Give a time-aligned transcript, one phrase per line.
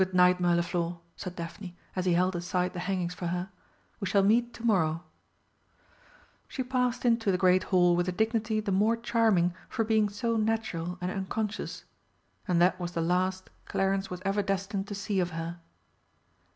[0.01, 3.51] "Good night, Mirliflor," said Daphne, as he held aside the hangings for her.
[3.99, 5.03] "We shall meet to morrow."
[6.47, 10.37] She passed into the great Hall with a dignity the more charming for being so
[10.37, 11.83] natural and unconscious
[12.47, 15.59] and that was the last Clarence was ever destined to see of her.